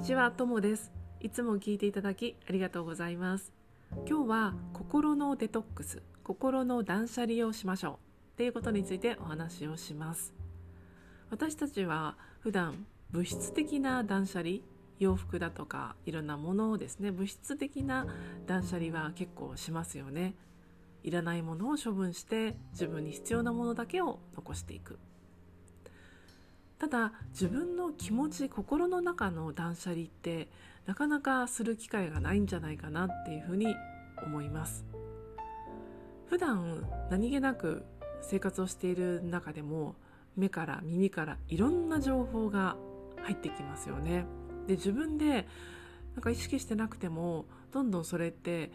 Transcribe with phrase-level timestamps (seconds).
[0.00, 0.90] にちは、ともです。
[1.20, 3.52] いつも聞いていただきありがとうございます。
[4.08, 7.96] 今日は心のデトックス、心の断捨離をしましょうっ
[8.36, 10.32] ていうことについてお話をします。
[11.28, 14.60] 私たちは普段物質的な断捨離、
[14.98, 18.06] 洋服だとかいろんなものをですね、物質的な
[18.46, 20.34] 断捨離は結構しますよね。
[21.02, 24.98] いらないものを処分して自分に必要なものだけを残していく。
[26.80, 30.48] ただ自分の気持ち心の中の断捨離って
[30.86, 33.76] なかなかする機会がないんじゃないかなっていうふうに
[34.24, 34.86] 思います。
[36.30, 37.84] 普段何気なく
[38.22, 39.94] 生活をしている中でも
[40.36, 42.76] 目から耳からいろんな情報が
[43.22, 44.24] 入ってきますよね。
[44.66, 45.46] で自分で
[46.14, 48.72] なんか意識してなくてもどんどんそれって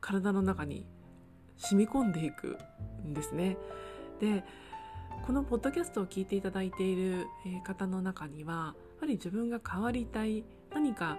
[0.00, 0.84] 体の中に
[1.56, 2.58] 染み込んでいく
[3.02, 3.56] んですね。
[4.20, 4.44] で
[5.28, 7.26] このポッドキャストを聞いていただいている
[7.62, 11.18] 方の中にはやはり自分が変わりたい何か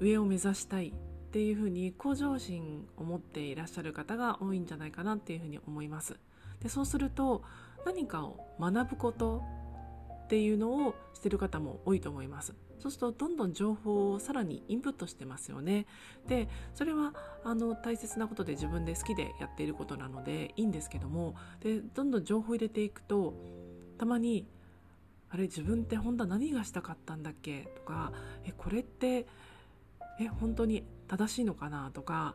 [0.00, 0.92] 上を目指したいっ
[1.30, 6.18] ていうふうに向上心を持っていらっしゃる方が多いんじゃないかなっていうふうに思います。
[6.60, 7.44] でそうすると
[7.86, 9.44] 何かを学ぶこと
[10.24, 12.52] っていうのをしてる方も多いと思います。
[12.82, 15.86] そうするとどんどん情報をさらにインプットしてますよね。
[16.26, 23.34] でそれはあの大切なことで自分で好きでやっていることなのでいいんですけどもでどんどん情報入れていくと
[23.98, 24.48] たまに
[25.30, 27.68] あれ自分って本当は何がしたかったんだっけ？
[27.76, 28.12] とか
[28.44, 29.26] えこれって
[30.18, 31.92] え本当に正しいのかな？
[31.92, 32.34] とか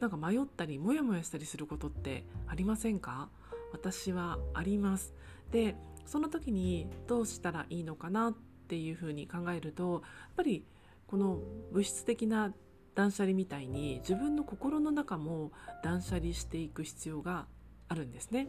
[0.00, 3.30] なんか迷ったりモヤモヤしたりすることってありませんか？
[3.72, 5.14] 私はあります。
[5.50, 8.30] でその時にどうしたらいいのかな？
[8.30, 8.34] っ
[8.72, 10.00] ていうふうに考えるとやっ
[10.34, 10.64] ぱり
[11.06, 11.40] この
[11.72, 12.54] 物質的な
[12.94, 15.52] 断捨離みたいに自分の心の中も
[15.84, 17.44] 断捨離していく必要が
[17.90, 18.48] あるんですね。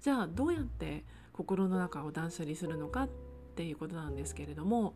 [0.00, 3.08] じゃあどうやって心の中を断捨離するのかっ
[3.54, 4.94] ていうことなんですけれども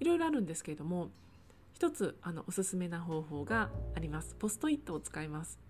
[0.00, 1.10] いろいろあるんですけれども
[1.74, 4.34] 一つあのおすすめな方法があります。
[4.36, 5.60] ポストイットを使います。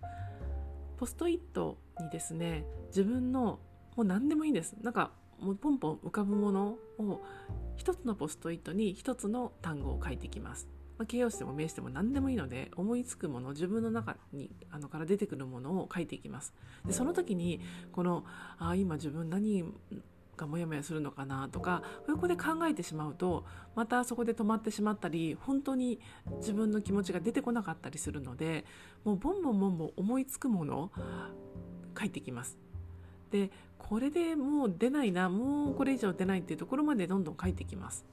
[0.96, 3.58] ポストイットにですね自分の
[3.94, 4.74] もう何でもいいんです。
[4.80, 5.10] なんか
[5.40, 7.22] もうポンポン浮かぶものを
[7.76, 16.54] 一つのポストイットに一つの単語を書いていきます、まあ、形容詞でも名詞でも何でもいいので思いつくもの自分の中にあのから出てくるものを書いていきます。
[16.86, 17.60] でその時に
[17.92, 18.24] この
[18.58, 19.64] あ今自分何
[20.36, 23.44] がモヤモヤするのかなとかここで考えてしまうと
[23.74, 25.98] またそこで止まってしまったり本当に
[26.38, 28.64] 自分の気持ちが出てこなかったりするので
[29.04, 30.90] もうボンボンボンボン思いつくものを
[31.98, 32.58] 書いてきます。
[33.30, 38.04] でこれでもう出ないなもうこれ以上出ないっていうところまでどんどん書いてきます。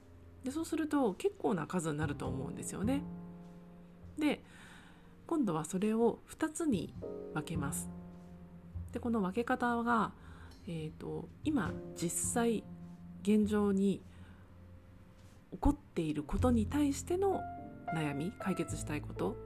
[0.44, 3.02] でそうすると結構な数になると思うんですよね。
[4.18, 4.42] で
[5.26, 6.94] 今度はそれを2つに
[7.32, 7.88] 分けます。
[8.92, 10.12] でこの分け方が、
[10.68, 12.62] えーと、今実際
[13.22, 14.02] 現状に
[15.52, 17.40] 起こっていることに対しての
[17.94, 19.36] 悩み解決したいこと。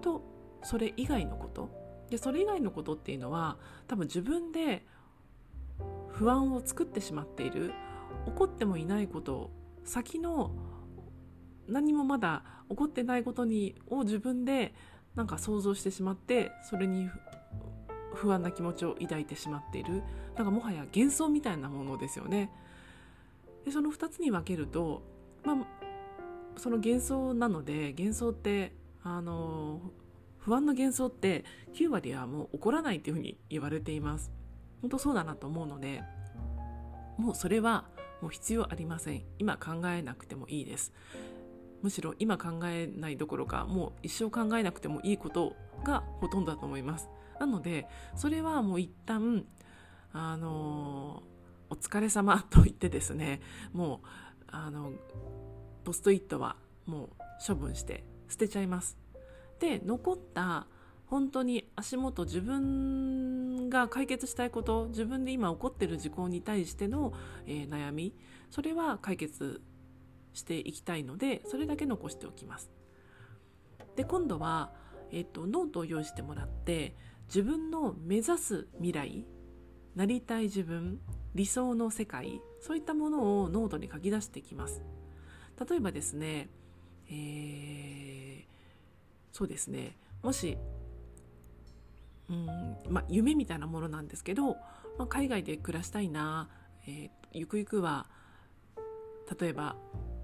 [0.00, 0.22] と
[0.62, 1.70] それ以外のこと。
[2.10, 3.56] でそれ以外のことっていうのは
[3.86, 4.84] 多分自分で
[6.22, 7.72] 不安を作ってしまっている
[8.26, 9.50] 起こってもいないこと
[9.84, 10.52] 先の
[11.66, 14.72] 何もまだ起こってないことにを自分で
[15.16, 17.10] なんか想像してしまってそれに
[18.14, 20.04] 不安な気持ちを抱いてしまっている
[20.36, 22.52] なんかもはや幻想みたいなものですよね。
[23.64, 25.02] でその2つに分けると、
[25.44, 25.56] まあ、
[26.56, 28.72] その幻想なので幻想って
[29.02, 29.80] あの
[30.38, 31.44] 不安の幻想って
[31.74, 34.41] 9割はもう起こらないっていうふうに言われています。
[34.82, 36.02] 本当そうだなと思うので
[37.16, 37.84] もうそれは
[38.20, 39.24] もう必要ありません。
[39.38, 40.92] 今考えなくてもいいです。
[41.82, 47.08] むしろ今考えないどころかもう一生考えなくてもいいことがほとんどだと思います。
[47.40, 49.44] なのでそれはもう一旦
[50.12, 51.24] あの
[51.70, 53.40] お疲れ様と言ってですね
[53.72, 54.06] もう
[54.48, 54.92] あの
[55.82, 56.56] ポストイットは
[56.86, 57.08] もう
[57.44, 58.96] 処分して捨てちゃいます。
[59.58, 60.66] で残った
[61.12, 67.12] 本当に足元自分が解決したいこと自分で今起こってる事項に対しての、
[67.44, 68.14] えー、悩み
[68.48, 69.60] それは解決
[70.32, 72.70] していきたいのでそれだけ残しておきます。
[73.94, 74.72] で今度は、
[75.10, 79.26] えーと、ノートを用意してもらって自分の目指す未来
[79.94, 80.98] なりたい自分
[81.34, 84.82] 理想の世界そういったものをノートに書き出していきます。
[85.68, 86.48] 例えばですね、
[87.10, 88.44] えー、
[89.30, 89.98] そうですね。
[90.22, 90.56] もし
[92.32, 94.56] うんま、夢みたいなものなんですけど、
[94.98, 96.48] ま、海外で暮らしたいな、
[96.86, 98.06] えー、ゆくゆくは
[99.38, 99.76] 例えば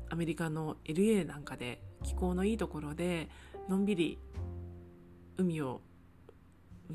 [0.08, 3.28] アメリカの LA なんかで気候のいいところで
[3.69, 4.19] のんびり
[5.37, 5.82] 海を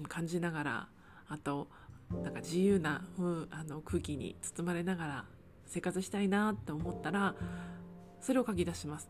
[0.07, 0.87] 感じながら
[1.29, 1.67] あと
[2.23, 3.03] なんか自由な
[3.51, 5.25] あの空気に包まれながら
[5.67, 7.35] 生活したいなって思ったら
[8.19, 9.09] それを書き出します。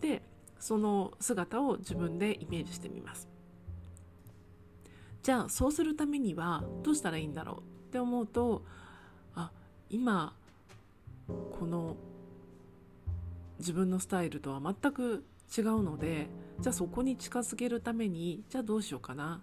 [0.00, 0.22] で
[0.58, 3.28] その姿を自分でイメージしてみます。
[5.22, 7.62] じゃあそうするためにはどうしたらいいんだろうっ
[7.92, 8.62] て思うと
[9.34, 9.50] あ
[9.90, 10.34] 今
[11.26, 11.96] この
[13.58, 15.24] 自分のスタイルとは全く
[15.56, 16.28] 違うので
[16.60, 19.42] じゃあそこに近づけるためにじゃあどうしようかな。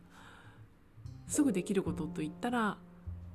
[1.27, 2.77] すぐできることといったら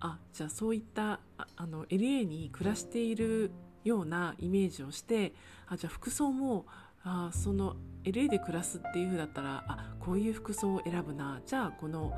[0.01, 1.21] あじゃあそういった
[1.57, 3.53] あの LA に暮らしている
[3.85, 5.35] ようなイメージをして
[5.69, 6.67] あじゃあ服装も
[7.05, 12.13] あその LA で暮らすっていう風だったらあこういう服装を選ぶなじゃあこの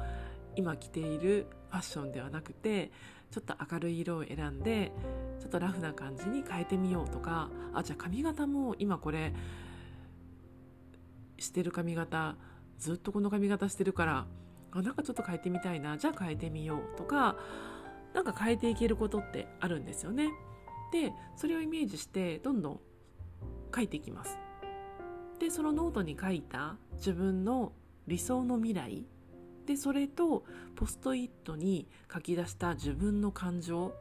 [0.56, 2.90] 今着ているファッションではなくて
[3.30, 4.92] ちょっと明るい色を選んで
[5.40, 9.32] ちょっとラフな感じに変えてみようとかあじゃあ髪型も今これ
[11.38, 12.36] してる髪型
[12.78, 14.26] ずっとこの髪型してるから
[14.70, 17.36] あなんかちょっと変えてみたいなじゃあ変えてみようとか
[18.14, 20.28] なんか変えていけることってあるんですよね。
[20.92, 22.80] でそれをイメージしてどんどん
[23.74, 24.43] 書いていきます。
[25.44, 27.72] でそのノートに書いた自分の
[28.06, 29.04] 理想の未来。
[29.66, 30.44] でそれと
[30.74, 33.92] ポストイットに書き出した自分の感情。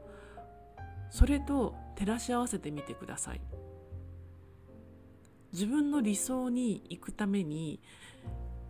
[1.09, 3.41] それと照らし合わせてみてください。
[5.51, 7.81] 自分の理想に行くために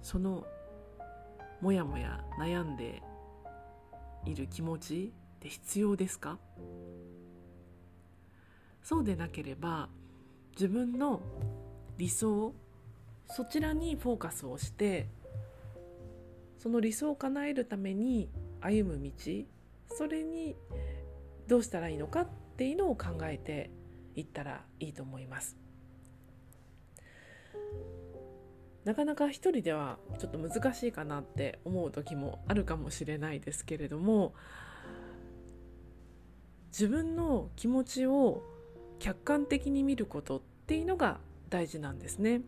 [0.01, 0.43] その
[1.61, 3.03] もやもや悩んで
[4.25, 6.39] いる気持ちって必要ですか？
[8.81, 9.89] そうでなければ
[10.55, 11.21] 自分の
[11.99, 12.55] 理想
[13.27, 15.07] そちらにフォーカスをして
[16.57, 18.29] その理想を叶えるために
[18.61, 19.11] 歩む道
[19.87, 20.55] それに
[21.47, 22.27] どうしたらいいのかっ
[22.57, 23.69] ていうのを考えて
[24.15, 25.57] いったらいいと思います。
[28.85, 34.33] なかなか一人ではちょっと難しいかなって思う時もあるかもしれないですけれども
[36.67, 38.43] 自分の気持ちを
[38.99, 42.41] 客観的に見ることっていうのが大事なんですね。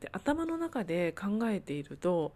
[0.00, 2.34] で頭の中で考えていると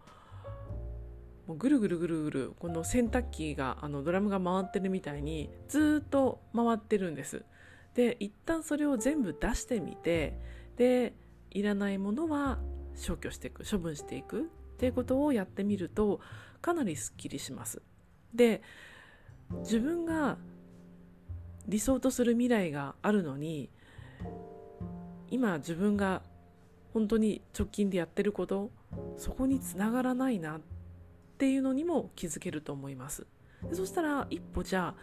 [1.46, 7.44] もうぐるぐるぐるぐるこの洗濯機があのドラムが回ってるみたいにずっと回ってるんです。
[7.94, 10.38] で一旦それを全部出してみて
[10.76, 11.14] で
[11.50, 12.58] いらないものは
[12.96, 14.44] 消去していく処分していくっ
[14.78, 16.20] ていうことをやってみると
[16.61, 17.82] かなりすっきりします。
[18.34, 18.62] で
[19.61, 20.38] 自分が
[21.69, 23.70] 理想とする未来があるのに
[25.31, 26.22] 今自分が
[26.94, 28.70] 本当に直近でやってること
[29.17, 30.61] そこにつながらないなっ
[31.38, 33.26] ていうのにも気づけると思います。
[33.69, 35.00] でそしたら一歩じゃあ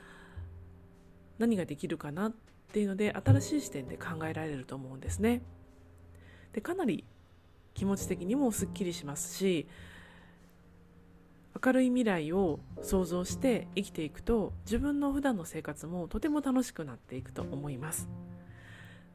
[1.38, 2.33] 何ができるかなっ
[2.71, 5.41] ていうので新しい視点で考えられると思うんですね。
[6.53, 7.03] でかなり
[7.73, 9.67] 気持ち的にもすっきりしますし
[11.63, 18.07] 明るい未来を想像して生きていくと自分の普段の生活もとても楽しくなっていくと思います。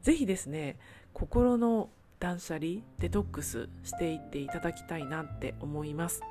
[0.03, 0.77] 是非ですね
[1.13, 1.89] 心の
[2.19, 6.21] 断捨離デトックスしていっていただきたいなって思います。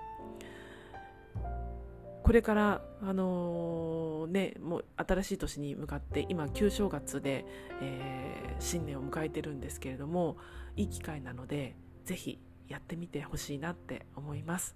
[2.23, 7.47] これからあのー、ねもう新しい年に向かって今旧正月で、
[7.81, 10.37] えー、新年を迎えてるんですけれども
[10.75, 14.75] いい機会なのでぜひやってみてほしいなって思います。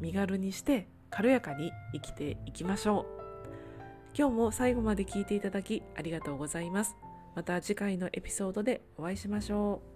[0.00, 3.20] 身軽にして軽やかに生きていきましょう。
[4.16, 6.96] 今日も最後まで聞いていただきありがとうございます。
[7.34, 9.89] また次回のエピソードでお会いしましょう。